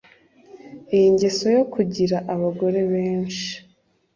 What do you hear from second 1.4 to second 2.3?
yo kugira